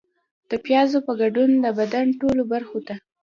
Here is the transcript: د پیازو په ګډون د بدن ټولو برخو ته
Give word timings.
د 0.49 0.51
پیازو 0.65 0.97
په 1.07 1.13
ګډون 1.21 1.51
د 1.63 1.65
بدن 1.79 2.05
ټولو 2.19 2.41
برخو 2.53 2.79
ته 2.87 2.95